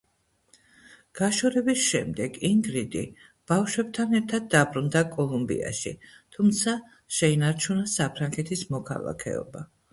[1.17, 3.03] გაშორების შემდეგ ინგრიდი
[3.53, 5.95] ბავშვებთან ერთად დაბრუნდა კოლუმბიაში,
[6.39, 6.77] თუმცა
[7.21, 9.67] შეინარჩუნა საფრანგეთის მოქალაქეობა.